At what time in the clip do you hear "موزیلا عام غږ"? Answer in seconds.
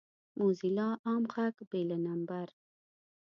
0.37-1.55